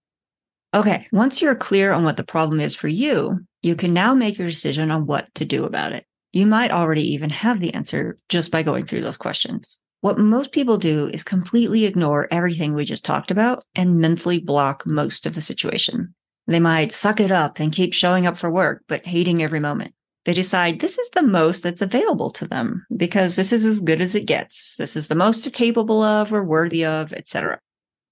Okay, 0.74 1.06
once 1.12 1.40
you're 1.40 1.54
clear 1.54 1.92
on 1.92 2.02
what 2.02 2.16
the 2.16 2.24
problem 2.24 2.58
is 2.58 2.74
for 2.74 2.88
you, 2.88 3.38
you 3.62 3.76
can 3.76 3.92
now 3.92 4.12
make 4.12 4.38
your 4.38 4.48
decision 4.48 4.90
on 4.90 5.06
what 5.06 5.32
to 5.36 5.44
do 5.44 5.64
about 5.64 5.92
it. 5.92 6.04
You 6.32 6.46
might 6.46 6.72
already 6.72 7.12
even 7.12 7.30
have 7.30 7.60
the 7.60 7.72
answer 7.74 8.18
just 8.28 8.50
by 8.50 8.64
going 8.64 8.86
through 8.86 9.02
those 9.02 9.16
questions. 9.16 9.78
What 10.00 10.18
most 10.18 10.50
people 10.50 10.76
do 10.76 11.08
is 11.08 11.22
completely 11.22 11.84
ignore 11.84 12.26
everything 12.30 12.74
we 12.74 12.84
just 12.84 13.04
talked 13.04 13.30
about 13.30 13.64
and 13.76 14.00
mentally 14.00 14.40
block 14.40 14.84
most 14.84 15.26
of 15.26 15.36
the 15.36 15.40
situation. 15.40 16.12
They 16.46 16.60
might 16.60 16.92
suck 16.92 17.20
it 17.20 17.30
up 17.30 17.60
and 17.60 17.72
keep 17.72 17.94
showing 17.94 18.26
up 18.26 18.36
for 18.36 18.50
work, 18.50 18.82
but 18.88 19.06
hating 19.06 19.42
every 19.42 19.60
moment. 19.60 19.94
They 20.24 20.32
decide 20.32 20.80
this 20.80 20.98
is 20.98 21.10
the 21.10 21.22
most 21.22 21.62
that's 21.62 21.82
available 21.82 22.30
to 22.30 22.46
them 22.46 22.86
because 22.96 23.36
this 23.36 23.52
is 23.52 23.64
as 23.64 23.80
good 23.80 24.00
as 24.00 24.14
it 24.14 24.26
gets. 24.26 24.76
This 24.76 24.96
is 24.96 25.08
the 25.08 25.14
most 25.14 25.52
capable 25.52 26.02
of 26.02 26.32
or 26.32 26.42
worthy 26.42 26.84
of, 26.84 27.12
etc. 27.12 27.60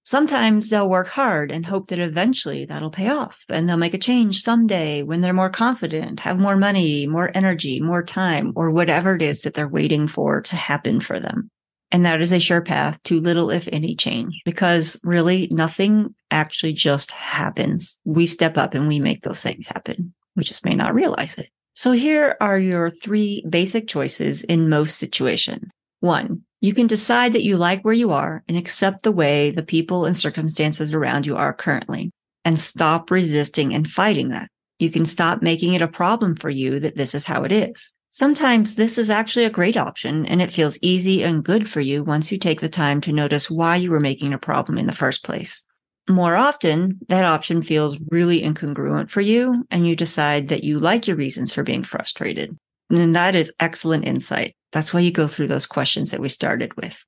Sometimes 0.05 0.69
they'll 0.69 0.89
work 0.89 1.07
hard 1.07 1.49
and 1.49 1.65
hope 1.65 1.87
that 1.87 1.99
eventually 1.99 2.65
that'll 2.65 2.91
pay 2.91 3.09
off 3.09 3.43
and 3.47 3.67
they'll 3.67 3.77
make 3.77 3.93
a 3.93 3.97
change 3.97 4.41
someday 4.41 5.01
when 5.01 5.21
they're 5.21 5.33
more 5.33 5.49
confident, 5.49 6.19
have 6.19 6.37
more 6.37 6.57
money, 6.57 7.07
more 7.07 7.31
energy, 7.33 7.79
more 7.79 8.03
time, 8.03 8.51
or 8.55 8.69
whatever 8.69 9.15
it 9.15 9.21
is 9.21 9.43
that 9.43 9.53
they're 9.53 9.67
waiting 9.67 10.07
for 10.07 10.41
to 10.41 10.55
happen 10.57 10.99
for 10.99 11.21
them. 11.21 11.49
And 11.89 12.05
that 12.05 12.21
is 12.21 12.33
a 12.33 12.39
sure 12.39 12.61
path 12.61 13.01
to 13.03 13.21
little, 13.21 13.49
if 13.49 13.69
any, 13.71 13.95
change 13.95 14.41
because 14.45 14.99
really 15.03 15.47
nothing 15.51 16.13
actually 16.31 16.73
just 16.73 17.11
happens. 17.11 17.97
We 18.03 18.25
step 18.25 18.57
up 18.57 18.73
and 18.73 18.87
we 18.87 18.99
make 18.99 19.21
those 19.21 19.41
things 19.41 19.67
happen. 19.67 20.13
We 20.35 20.43
just 20.43 20.65
may 20.65 20.73
not 20.73 20.95
realize 20.95 21.37
it. 21.37 21.49
So 21.73 21.91
here 21.91 22.37
are 22.39 22.59
your 22.59 22.91
three 22.91 23.43
basic 23.49 23.87
choices 23.87 24.43
in 24.43 24.69
most 24.69 24.97
situations. 24.97 25.71
One, 26.01 26.43
you 26.61 26.73
can 26.73 26.85
decide 26.85 27.33
that 27.33 27.43
you 27.43 27.57
like 27.57 27.81
where 27.81 27.95
you 27.95 28.11
are 28.11 28.43
and 28.47 28.57
accept 28.57 29.03
the 29.03 29.11
way 29.11 29.49
the 29.49 29.63
people 29.63 30.05
and 30.05 30.15
circumstances 30.15 30.93
around 30.93 31.25
you 31.25 31.35
are 31.35 31.53
currently 31.53 32.11
and 32.45 32.59
stop 32.59 33.09
resisting 33.09 33.73
and 33.73 33.87
fighting 33.87 34.29
that. 34.29 34.49
You 34.77 34.91
can 34.91 35.05
stop 35.05 35.41
making 35.41 35.73
it 35.73 35.81
a 35.81 35.87
problem 35.87 36.35
for 36.35 36.49
you 36.49 36.79
that 36.79 36.95
this 36.95 37.15
is 37.15 37.25
how 37.25 37.43
it 37.43 37.51
is. 37.51 37.91
Sometimes 38.11 38.75
this 38.75 38.99
is 38.99 39.09
actually 39.09 39.45
a 39.45 39.49
great 39.49 39.75
option 39.75 40.27
and 40.27 40.41
it 40.43 40.51
feels 40.51 40.77
easy 40.83 41.23
and 41.23 41.43
good 41.43 41.67
for 41.67 41.81
you 41.81 42.03
once 42.03 42.31
you 42.31 42.37
take 42.37 42.61
the 42.61 42.69
time 42.69 43.01
to 43.01 43.11
notice 43.11 43.49
why 43.49 43.77
you 43.77 43.89
were 43.89 43.99
making 43.99 44.33
a 44.33 44.37
problem 44.37 44.77
in 44.77 44.85
the 44.85 44.93
first 44.93 45.23
place. 45.23 45.65
More 46.09 46.35
often, 46.35 46.99
that 47.07 47.23
option 47.25 47.63
feels 47.63 47.97
really 48.09 48.41
incongruent 48.41 49.09
for 49.09 49.21
you 49.21 49.65
and 49.71 49.87
you 49.87 49.95
decide 49.95 50.49
that 50.49 50.63
you 50.63 50.77
like 50.79 51.07
your 51.07 51.15
reasons 51.15 51.53
for 51.53 51.63
being 51.63 51.83
frustrated. 51.83 52.57
And 52.89 53.15
that 53.15 53.35
is 53.35 53.53
excellent 53.59 54.05
insight. 54.05 54.55
That's 54.73 54.93
why 54.93 54.99
you 54.99 55.11
go 55.11 55.27
through 55.27 55.47
those 55.47 55.65
questions 55.65 56.11
that 56.11 56.19
we 56.19 56.29
started 56.29 56.75
with. 56.75 57.03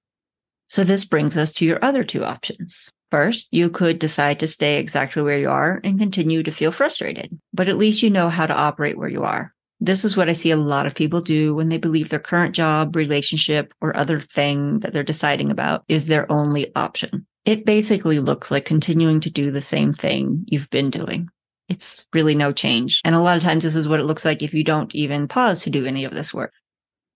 So 0.69 0.83
this 0.83 1.05
brings 1.05 1.37
us 1.37 1.51
to 1.53 1.65
your 1.65 1.83
other 1.83 2.03
two 2.03 2.23
options. 2.23 2.89
First, 3.11 3.47
you 3.51 3.69
could 3.69 3.99
decide 3.99 4.39
to 4.39 4.47
stay 4.47 4.79
exactly 4.79 5.21
where 5.21 5.37
you 5.37 5.49
are 5.49 5.79
and 5.83 5.99
continue 5.99 6.41
to 6.43 6.51
feel 6.51 6.71
frustrated, 6.71 7.37
but 7.53 7.67
at 7.67 7.77
least 7.77 8.01
you 8.01 8.09
know 8.09 8.29
how 8.29 8.45
to 8.45 8.55
operate 8.55 8.97
where 8.97 9.09
you 9.09 9.23
are. 9.23 9.53
This 9.79 10.05
is 10.05 10.17
what 10.17 10.29
I 10.29 10.33
see 10.33 10.51
a 10.51 10.57
lot 10.57 10.85
of 10.85 10.95
people 10.95 11.21
do 11.21 11.53
when 11.53 11.69
they 11.69 11.77
believe 11.77 12.09
their 12.09 12.19
current 12.19 12.55
job, 12.55 12.95
relationship, 12.95 13.73
or 13.81 13.95
other 13.95 14.19
thing 14.19 14.79
that 14.79 14.93
they're 14.93 15.03
deciding 15.03 15.51
about 15.51 15.83
is 15.87 16.05
their 16.05 16.31
only 16.31 16.73
option. 16.75 17.27
It 17.45 17.65
basically 17.65 18.19
looks 18.19 18.51
like 18.51 18.65
continuing 18.65 19.19
to 19.21 19.29
do 19.29 19.51
the 19.51 19.61
same 19.61 19.93
thing 19.93 20.43
you've 20.47 20.69
been 20.69 20.89
doing. 20.89 21.29
It's 21.69 22.05
really 22.13 22.35
no 22.35 22.51
change. 22.51 23.01
And 23.05 23.15
a 23.15 23.21
lot 23.21 23.37
of 23.37 23.43
times 23.43 23.63
this 23.63 23.75
is 23.75 23.87
what 23.87 23.99
it 23.99 24.05
looks 24.05 24.25
like 24.25 24.43
if 24.43 24.53
you 24.53 24.63
don't 24.63 24.93
even 24.93 25.27
pause 25.27 25.63
to 25.63 25.69
do 25.69 25.85
any 25.85 26.05
of 26.05 26.13
this 26.13 26.33
work. 26.33 26.53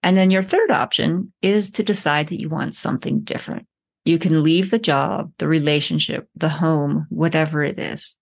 And 0.01 0.15
then 0.15 0.31
your 0.31 0.43
third 0.43 0.71
option 0.71 1.33
is 1.41 1.69
to 1.71 1.83
decide 1.83 2.29
that 2.29 2.39
you 2.39 2.49
want 2.49 2.73
something 2.73 3.21
different. 3.21 3.65
You 4.05 4.17
can 4.17 4.43
leave 4.43 4.71
the 4.71 4.79
job, 4.79 5.31
the 5.39 5.47
relationship, 5.47 6.27
the 6.35 6.49
home, 6.49 7.05
whatever 7.09 7.63
it 7.63 7.79
is, 7.79 8.15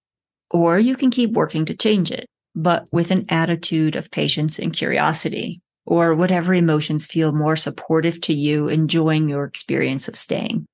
or 0.50 0.80
you 0.80 0.96
can 0.96 1.12
keep 1.12 1.32
working 1.32 1.66
to 1.66 1.76
change 1.76 2.12
it 2.12 2.28
but 2.58 2.88
with 2.92 3.12
an 3.12 3.24
attitude 3.30 3.96
of 3.96 4.10
patience 4.10 4.58
and 4.58 4.74
curiosity, 4.74 5.62
or 5.86 6.16
whatever 6.16 6.56
emotions 6.56 7.06
feel 7.06 7.32
more 7.32 7.56
supportive 7.56 8.20
to 8.20 8.34
you 8.34 8.68
enjoying 8.68 9.30
your 9.30 9.46
experience 9.46 10.08
of 10.08 10.18
staying. 10.18 10.66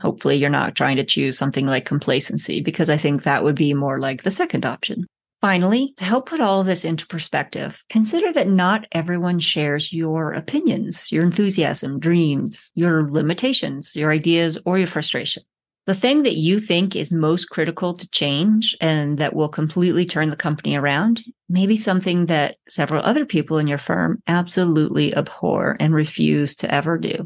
Hopefully, 0.00 0.36
you're 0.36 0.50
not 0.50 0.74
trying 0.74 0.96
to 0.96 1.04
choose 1.04 1.36
something 1.36 1.66
like 1.66 1.84
complacency, 1.84 2.60
because 2.60 2.88
I 2.88 2.96
think 2.96 3.22
that 3.22 3.44
would 3.44 3.56
be 3.56 3.74
more 3.74 4.00
like 4.00 4.22
the 4.22 4.30
second 4.30 4.64
option. 4.64 5.06
Finally, 5.40 5.94
to 5.96 6.04
help 6.04 6.28
put 6.28 6.40
all 6.40 6.60
of 6.60 6.66
this 6.66 6.84
into 6.84 7.06
perspective, 7.06 7.82
consider 7.88 8.32
that 8.32 8.48
not 8.48 8.86
everyone 8.92 9.38
shares 9.38 9.92
your 9.92 10.32
opinions, 10.32 11.10
your 11.10 11.24
enthusiasm, 11.24 11.98
dreams, 11.98 12.70
your 12.74 13.10
limitations, 13.10 13.96
your 13.96 14.12
ideas, 14.12 14.58
or 14.66 14.76
your 14.76 14.86
frustration 14.86 15.42
the 15.90 15.94
thing 15.96 16.22
that 16.22 16.36
you 16.36 16.60
think 16.60 16.94
is 16.94 17.12
most 17.12 17.46
critical 17.46 17.94
to 17.94 18.08
change 18.10 18.76
and 18.80 19.18
that 19.18 19.34
will 19.34 19.48
completely 19.48 20.06
turn 20.06 20.30
the 20.30 20.36
company 20.36 20.76
around 20.76 21.20
may 21.48 21.66
be 21.66 21.76
something 21.76 22.26
that 22.26 22.56
several 22.68 23.04
other 23.04 23.24
people 23.24 23.58
in 23.58 23.66
your 23.66 23.76
firm 23.76 24.22
absolutely 24.28 25.12
abhor 25.16 25.76
and 25.80 25.92
refuse 25.92 26.54
to 26.54 26.72
ever 26.72 26.96
do. 26.96 27.24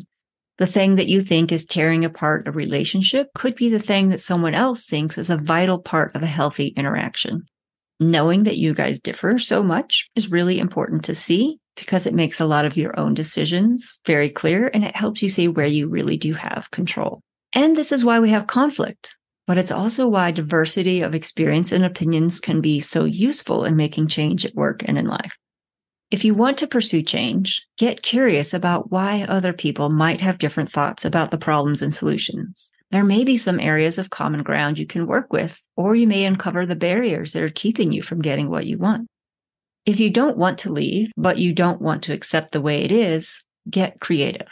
The 0.58 0.66
thing 0.66 0.94
that 0.96 1.08
you 1.08 1.20
think 1.20 1.50
is 1.50 1.64
tearing 1.64 2.04
apart 2.04 2.46
a 2.46 2.52
relationship 2.52 3.28
could 3.34 3.56
be 3.56 3.68
the 3.68 3.80
thing 3.80 4.11
that 4.11 4.20
someone 4.20 4.54
else 4.54 4.87
thinks 4.87 5.18
is 5.18 5.28
a 5.28 5.37
vital 5.37 5.78
part 5.80 6.14
of 6.14 6.23
a 6.23 6.26
healthy 6.26 6.68
interaction. 6.68 7.46
Knowing 7.99 8.44
that 8.44 8.58
you 8.58 8.73
guys 8.73 9.00
differ 9.00 9.37
so 9.37 9.64
much 9.64 10.08
is 10.14 10.30
really 10.30 10.61
important 10.61 11.04
to 11.04 11.14
see 11.14 11.58
because 11.76 12.06
it 12.06 12.14
makes 12.14 12.40
a 12.40 12.46
lot 12.46 12.64
of 12.64 12.76
your 12.76 12.99
own 12.99 13.14
decisions 13.14 13.99
very 14.06 14.30
clear 14.30 14.70
and 14.73 14.84
it 14.84 14.94
helps 14.94 15.23
you 15.23 15.28
see 15.28 15.49
where 15.49 15.66
you 15.66 15.88
really 15.88 16.16
do 16.16 16.34
have 16.34 16.70
control. 16.70 17.20
And 17.52 17.75
this 17.75 17.90
is 17.90 18.04
why 18.04 18.20
we 18.20 18.30
have 18.30 18.46
conflict, 18.46 19.16
but 19.49 19.58
it's 19.58 19.73
also 19.73 20.06
why 20.06 20.30
diversity 20.30 21.02
of 21.02 21.16
experience 21.16 21.73
and 21.73 21.84
opinions 21.84 22.38
can 22.38 22.61
be 22.61 22.78
so 22.78 23.04
useful 23.04 23.64
in 23.64 23.75
making 23.76 24.06
change 24.06 24.44
at 24.44 24.54
work 24.54 24.82
and 24.87 24.99
in 24.99 25.06
life. 25.06 25.32
If 26.14 26.25
you 26.25 26.33
want 26.33 26.59
to 26.59 26.68
pursue 26.68 27.02
change, 27.02 27.66
get 27.76 28.04
curious 28.04 28.54
about 28.54 28.92
why 28.92 29.26
other 29.28 29.52
people 29.52 29.90
might 29.90 30.21
have 30.21 30.38
different 30.38 30.71
thoughts 30.71 31.04
about 31.04 31.33
the 31.33 31.38
problems 31.38 31.83
and 31.83 31.92
solutions. 31.92 32.71
There 32.92 33.02
may 33.02 33.25
be 33.25 33.37
some 33.37 33.59
areas 33.59 33.99
of 33.99 34.11
common 34.11 34.44
ground 34.44 34.78
you 34.78 34.87
can 34.87 35.09
work 35.09 35.33
with, 35.33 35.61
or 35.75 35.97
you 35.97 36.06
may 36.06 36.25
uncover 36.25 36.66
the 36.66 36.76
barriers 36.76 37.33
that 37.33 37.42
are 37.42 37.49
keeping 37.49 37.90
you 37.90 38.00
from 38.00 38.23
getting 38.23 38.49
what 38.49 38.64
you 38.64 38.78
want. 38.78 39.09
If 39.87 39.99
you 39.99 40.09
don't 40.09 40.37
want 40.37 40.59
to 40.59 40.73
leave, 40.73 41.11
but 41.16 41.38
you 41.38 41.52
don't 41.52 41.83
want 41.83 42.04
to 42.04 42.12
accept 42.12 42.52
the 42.52 42.61
way 42.61 42.85
it 42.85 42.92
is, 42.92 43.42
get 43.68 43.99
creative. 43.99 44.47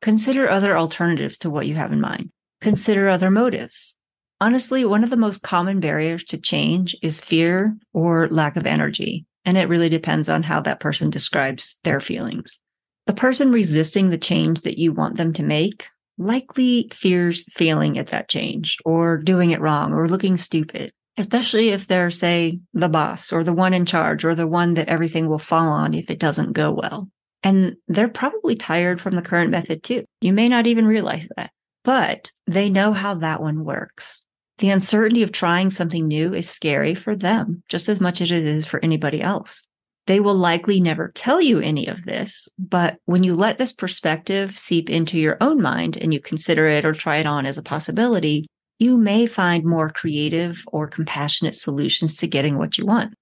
Consider 0.00 0.48
other 0.48 0.78
alternatives 0.78 1.36
to 1.38 1.50
what 1.50 1.66
you 1.66 1.74
have 1.74 1.92
in 1.92 2.00
mind. 2.00 2.30
Consider 2.60 3.08
other 3.08 3.32
motives. 3.32 3.96
Honestly, 4.40 4.84
one 4.84 5.02
of 5.02 5.10
the 5.10 5.16
most 5.16 5.42
common 5.42 5.80
barriers 5.80 6.22
to 6.26 6.38
change 6.38 6.94
is 7.02 7.18
fear 7.18 7.76
or 7.92 8.28
lack 8.28 8.56
of 8.56 8.66
energy. 8.66 9.26
And 9.48 9.56
it 9.56 9.70
really 9.70 9.88
depends 9.88 10.28
on 10.28 10.42
how 10.42 10.60
that 10.60 10.78
person 10.78 11.08
describes 11.08 11.78
their 11.82 12.00
feelings. 12.00 12.60
The 13.06 13.14
person 13.14 13.50
resisting 13.50 14.10
the 14.10 14.18
change 14.18 14.60
that 14.60 14.76
you 14.76 14.92
want 14.92 15.16
them 15.16 15.32
to 15.32 15.42
make 15.42 15.88
likely 16.18 16.90
fears 16.92 17.50
failing 17.54 17.96
at 17.96 18.08
that 18.08 18.28
change 18.28 18.76
or 18.84 19.16
doing 19.16 19.52
it 19.52 19.62
wrong 19.62 19.94
or 19.94 20.06
looking 20.06 20.36
stupid, 20.36 20.92
especially 21.16 21.70
if 21.70 21.86
they're, 21.86 22.10
say, 22.10 22.60
the 22.74 22.90
boss 22.90 23.32
or 23.32 23.42
the 23.42 23.54
one 23.54 23.72
in 23.72 23.86
charge 23.86 24.22
or 24.22 24.34
the 24.34 24.46
one 24.46 24.74
that 24.74 24.90
everything 24.90 25.26
will 25.26 25.38
fall 25.38 25.72
on 25.72 25.94
if 25.94 26.10
it 26.10 26.18
doesn't 26.18 26.52
go 26.52 26.70
well. 26.70 27.08
And 27.42 27.76
they're 27.86 28.06
probably 28.06 28.54
tired 28.54 29.00
from 29.00 29.14
the 29.14 29.22
current 29.22 29.50
method 29.50 29.82
too. 29.82 30.04
You 30.20 30.34
may 30.34 30.50
not 30.50 30.66
even 30.66 30.84
realize 30.84 31.26
that 31.38 31.52
but 31.88 32.32
they 32.46 32.68
know 32.68 32.92
how 32.92 33.14
that 33.14 33.40
one 33.40 33.64
works. 33.64 34.20
The 34.58 34.70
uncertainty 34.70 35.22
of 35.22 35.30
trying 35.30 35.70
something 35.70 36.08
new 36.08 36.34
is 36.34 36.50
scary 36.50 36.96
for 36.96 37.14
them 37.14 37.62
just 37.68 37.88
as 37.88 38.00
much 38.00 38.20
as 38.20 38.32
it 38.32 38.44
is 38.44 38.66
for 38.66 38.84
anybody 38.84 39.20
else. 39.20 39.66
They 40.06 40.20
will 40.20 40.34
likely 40.34 40.80
never 40.80 41.12
tell 41.14 41.40
you 41.40 41.60
any 41.60 41.86
of 41.86 42.04
this, 42.04 42.48
but 42.58 42.96
when 43.04 43.22
you 43.22 43.36
let 43.36 43.58
this 43.58 43.72
perspective 43.72 44.58
seep 44.58 44.90
into 44.90 45.20
your 45.20 45.36
own 45.40 45.60
mind 45.60 45.96
and 45.96 46.12
you 46.12 46.20
consider 46.20 46.66
it 46.66 46.84
or 46.84 46.92
try 46.92 47.18
it 47.18 47.26
on 47.26 47.46
as 47.46 47.58
a 47.58 47.62
possibility, 47.62 48.46
you 48.78 48.96
may 48.96 49.26
find 49.26 49.64
more 49.64 49.90
creative 49.90 50.64
or 50.68 50.88
compassionate 50.88 51.54
solutions 51.54 52.16
to 52.16 52.26
getting 52.26 52.58
what 52.58 52.78
you 52.78 52.86
want. 52.86 53.14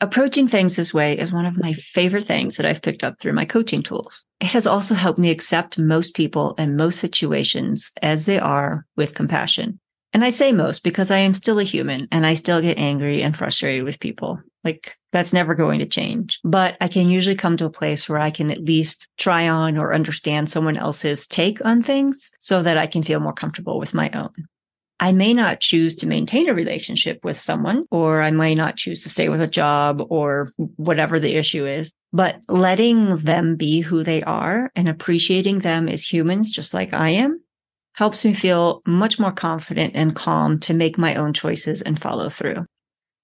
Approaching 0.00 0.48
things 0.48 0.76
this 0.76 0.94
way 0.94 1.18
is 1.18 1.32
one 1.32 1.46
of 1.46 1.58
my 1.58 1.72
favorite 1.72 2.26
things 2.26 2.56
that 2.56 2.66
I've 2.66 2.82
picked 2.82 3.04
up 3.04 3.20
through 3.20 3.32
my 3.32 3.44
coaching 3.44 3.82
tools. 3.82 4.24
It 4.40 4.48
has 4.48 4.66
also 4.66 4.94
helped 4.94 5.18
me 5.18 5.30
accept 5.30 5.78
most 5.78 6.14
people 6.14 6.54
and 6.58 6.76
most 6.76 7.00
situations 7.00 7.90
as 8.02 8.26
they 8.26 8.38
are 8.38 8.86
with 8.96 9.14
compassion. 9.14 9.78
And 10.14 10.24
I 10.24 10.30
say 10.30 10.52
most 10.52 10.84
because 10.84 11.10
I 11.10 11.18
am 11.18 11.34
still 11.34 11.58
a 11.58 11.64
human 11.64 12.06
and 12.12 12.24
I 12.24 12.34
still 12.34 12.62
get 12.62 12.78
angry 12.78 13.20
and 13.20 13.36
frustrated 13.36 13.82
with 13.82 13.98
people. 13.98 14.40
Like 14.62 14.96
that's 15.12 15.32
never 15.32 15.54
going 15.54 15.80
to 15.80 15.86
change. 15.86 16.38
But 16.44 16.76
I 16.80 16.86
can 16.86 17.10
usually 17.10 17.34
come 17.34 17.56
to 17.56 17.64
a 17.64 17.70
place 17.70 18.08
where 18.08 18.20
I 18.20 18.30
can 18.30 18.50
at 18.52 18.64
least 18.64 19.08
try 19.18 19.48
on 19.48 19.76
or 19.76 19.92
understand 19.92 20.48
someone 20.48 20.76
else's 20.76 21.26
take 21.26 21.62
on 21.64 21.82
things 21.82 22.30
so 22.38 22.62
that 22.62 22.78
I 22.78 22.86
can 22.86 23.02
feel 23.02 23.18
more 23.18 23.32
comfortable 23.32 23.78
with 23.80 23.92
my 23.92 24.08
own. 24.10 24.32
I 25.00 25.10
may 25.10 25.34
not 25.34 25.60
choose 25.60 25.96
to 25.96 26.06
maintain 26.06 26.48
a 26.48 26.54
relationship 26.54 27.18
with 27.24 27.38
someone, 27.38 27.84
or 27.90 28.22
I 28.22 28.30
may 28.30 28.54
not 28.54 28.76
choose 28.76 29.02
to 29.02 29.10
stay 29.10 29.28
with 29.28 29.42
a 29.42 29.48
job 29.48 30.00
or 30.08 30.52
whatever 30.76 31.18
the 31.18 31.34
issue 31.34 31.66
is, 31.66 31.92
but 32.12 32.36
letting 32.48 33.16
them 33.16 33.56
be 33.56 33.80
who 33.80 34.04
they 34.04 34.22
are 34.22 34.70
and 34.76 34.88
appreciating 34.88 35.58
them 35.58 35.88
as 35.88 36.10
humans, 36.10 36.48
just 36.48 36.72
like 36.72 36.94
I 36.94 37.10
am, 37.10 37.43
helps 37.94 38.24
me 38.24 38.34
feel 38.34 38.82
much 38.86 39.18
more 39.18 39.32
confident 39.32 39.92
and 39.94 40.14
calm 40.14 40.58
to 40.60 40.74
make 40.74 40.98
my 40.98 41.14
own 41.14 41.32
choices 41.32 41.82
and 41.82 42.00
follow 42.00 42.28
through. 42.28 42.66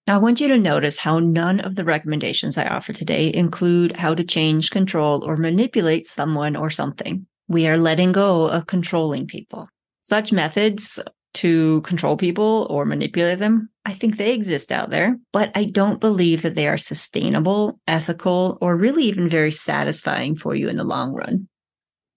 Now, 0.06 0.16
I 0.16 0.18
want 0.18 0.40
you 0.40 0.48
to 0.48 0.58
notice 0.58 0.98
how 0.98 1.18
none 1.18 1.60
of 1.60 1.76
the 1.76 1.84
recommendations 1.84 2.56
I 2.56 2.66
offer 2.66 2.92
today 2.92 3.32
include 3.32 3.96
how 3.96 4.14
to 4.14 4.24
change, 4.24 4.70
control, 4.70 5.24
or 5.24 5.36
manipulate 5.36 6.06
someone 6.06 6.56
or 6.56 6.70
something. 6.70 7.26
We 7.48 7.68
are 7.68 7.76
letting 7.76 8.12
go 8.12 8.48
of 8.48 8.66
controlling 8.66 9.26
people. 9.26 9.68
Such 10.02 10.32
methods 10.32 10.98
to 11.34 11.80
control 11.82 12.16
people 12.16 12.66
or 12.70 12.84
manipulate 12.84 13.38
them, 13.38 13.68
I 13.84 13.92
think 13.92 14.16
they 14.16 14.34
exist 14.34 14.72
out 14.72 14.90
there, 14.90 15.16
but 15.32 15.50
I 15.54 15.64
don't 15.64 16.00
believe 16.00 16.42
that 16.42 16.54
they 16.54 16.66
are 16.66 16.76
sustainable, 16.76 17.78
ethical, 17.86 18.58
or 18.60 18.76
really 18.76 19.04
even 19.04 19.28
very 19.28 19.52
satisfying 19.52 20.34
for 20.34 20.54
you 20.54 20.68
in 20.68 20.76
the 20.76 20.84
long 20.84 21.12
run. 21.12 21.48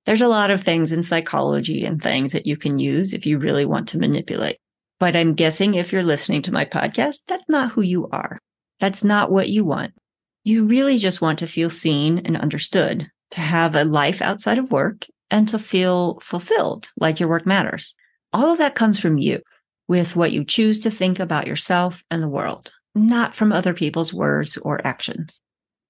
There's 0.06 0.22
a 0.22 0.28
lot 0.28 0.52
of 0.52 0.62
things 0.62 0.92
in 0.92 1.04
psychology 1.04 1.86
and 1.86 2.02
things 2.02 2.34
that 2.34 2.46
you 2.46 2.58
can 2.58 2.80
use 2.80 3.14
if 3.14 3.26
you 3.26 3.38
really 3.38 3.66
want 3.66 3.88
to 3.90 4.00
manipulate. 4.00 4.58
But 5.00 5.16
I'm 5.16 5.34
guessing 5.34 5.76
if 5.76 5.92
you're 5.92 6.04
listening 6.04 6.42
to 6.44 6.54
my 6.54 6.66
podcast, 6.66 7.22
that's 7.28 7.44
not 7.48 7.72
who 7.72 7.82
you 7.82 8.10
are. 8.12 8.40
That's 8.80 9.04
not 9.04 9.32
what 9.32 9.50
you 9.50 9.64
want. 9.64 9.94
You 10.44 10.66
really 10.66 10.98
just 10.98 11.22
want 11.22 11.40
to 11.40 11.48
feel 11.48 11.70
seen 11.70 12.20
and 12.20 12.36
understood, 12.36 13.10
to 13.32 13.40
have 13.40 13.76
a 13.76 13.86
life 13.86 14.22
outside 14.22 14.58
of 14.58 14.72
work 14.72 15.06
and 15.32 15.48
to 15.48 15.58
feel 15.58 16.20
fulfilled, 16.20 16.90
like 16.98 17.20
your 17.20 17.30
work 17.30 17.46
matters. 17.46 17.96
All 18.34 18.52
of 18.52 18.58
that 18.58 18.76
comes 18.76 19.00
from 19.00 19.18
you 19.18 19.42
with 19.88 20.16
what 20.16 20.32
you 20.32 20.44
choose 20.44 20.84
to 20.84 20.92
think 20.92 21.20
about 21.20 21.48
yourself 21.48 22.04
and 22.12 22.22
the 22.22 22.30
world, 22.30 22.72
not 22.94 23.36
from 23.36 23.52
other 23.52 23.74
people's 23.74 24.14
words 24.14 24.58
or 24.58 24.86
actions. 24.86 25.42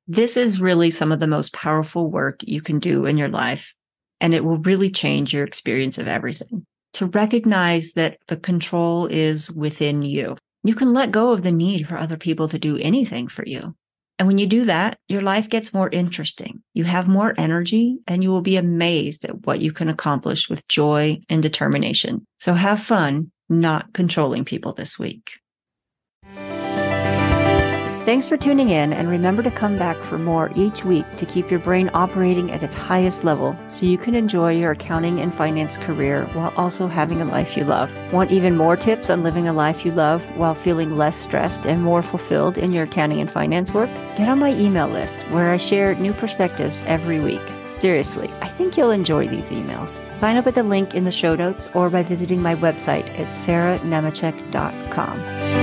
This 0.08 0.38
is 0.38 0.62
really 0.62 0.92
some 0.92 1.12
of 1.12 1.20
the 1.20 1.28
most 1.28 1.54
powerful 1.54 2.10
work 2.10 2.42
you 2.44 2.62
can 2.62 2.80
do 2.80 3.06
in 3.06 3.18
your 3.18 3.30
life, 3.30 3.74
and 4.24 4.34
it 4.34 4.46
will 4.46 4.58
really 4.58 4.90
change 4.90 5.34
your 5.34 5.44
experience 5.44 5.98
of 5.98 6.08
everything. 6.08 6.66
To 6.94 7.08
recognize 7.08 7.92
that 7.94 8.20
the 8.28 8.38
control 8.38 9.06
is 9.08 9.52
within 9.52 10.02
you. 10.02 10.38
You 10.64 10.76
can 10.76 10.94
let 10.94 11.12
go 11.12 11.34
of 11.34 11.44
the 11.44 11.52
need 11.52 11.88
for 11.88 11.98
other 11.98 12.16
people 12.16 12.48
to 12.48 12.58
do 12.58 12.78
anything 12.78 13.28
for 13.28 13.46
you. 13.46 13.76
And 14.18 14.28
when 14.28 14.38
you 14.38 14.46
do 14.46 14.64
that, 14.66 14.98
your 15.10 15.22
life 15.22 15.50
gets 15.50 15.74
more 15.74 15.90
interesting. 15.90 16.64
You 16.74 16.86
have 16.86 17.08
more 17.08 17.34
energy 17.38 17.98
and 18.08 18.24
you 18.24 18.32
will 18.32 18.42
be 18.42 18.56
amazed 18.56 19.26
at 19.26 19.46
what 19.46 19.60
you 19.60 19.74
can 19.74 19.90
accomplish 19.90 20.50
with 20.50 20.68
joy 20.70 21.20
and 21.28 21.44
determination. 21.44 22.26
So 22.40 22.54
have 22.54 22.82
fun 22.82 23.32
not 23.50 23.92
controlling 23.94 24.46
people 24.46 24.72
this 24.72 24.98
week. 24.98 25.32
Thanks 28.06 28.28
for 28.28 28.36
tuning 28.36 28.68
in, 28.68 28.92
and 28.92 29.08
remember 29.08 29.42
to 29.44 29.50
come 29.50 29.78
back 29.78 29.98
for 30.04 30.18
more 30.18 30.52
each 30.56 30.84
week 30.84 31.06
to 31.16 31.26
keep 31.26 31.50
your 31.50 31.62
brain 31.62 31.90
operating 31.94 32.52
at 32.52 32.62
its 32.62 32.76
highest 32.76 33.24
level 33.24 33.58
so 33.70 33.86
you 33.86 33.98
can 33.98 34.14
enjoy 34.14 34.52
your 34.52 34.72
accounting 34.72 35.22
and 35.22 35.34
finance 35.34 35.78
career 35.78 36.26
while 36.34 36.54
also 36.58 36.88
having 36.88 37.22
a 37.22 37.26
life 37.26 37.56
you 37.56 37.64
love. 37.64 37.90
Want 38.12 38.30
even 38.30 38.58
more 38.58 38.76
tips 38.76 39.10
on 39.10 39.24
living 39.24 39.48
a 39.48 39.54
life 39.54 39.86
you 39.86 39.94
love 39.94 40.22
while 40.36 40.54
feeling 40.54 40.98
less 40.98 41.16
stressed 41.16 41.66
and 41.66 41.82
more 41.82 42.04
fulfilled 42.04 42.58
in 42.58 42.74
your 42.74 42.84
accounting 42.84 43.22
and 43.22 43.32
finance 43.32 43.74
work? 43.74 43.90
Get 44.18 44.28
on 44.28 44.38
my 44.38 44.52
email 44.52 44.90
list 44.90 45.16
where 45.30 45.52
I 45.52 45.58
share 45.58 45.96
new 45.96 46.12
perspectives 46.12 46.82
every 46.86 47.22
week. 47.22 47.42
Seriously, 47.72 48.30
I 48.42 48.50
think 48.50 48.76
you'll 48.76 48.92
enjoy 48.92 49.30
these 49.30 49.50
emails. 49.50 50.04
Sign 50.20 50.36
up 50.36 50.46
at 50.46 50.56
the 50.56 50.64
link 50.64 50.94
in 50.94 51.06
the 51.06 51.12
show 51.12 51.36
notes 51.36 51.70
or 51.74 51.90
by 51.90 52.04
visiting 52.04 52.42
my 52.42 52.56
website 52.56 53.08
at 53.18 53.34
sarahnemecek.com. 53.34 55.63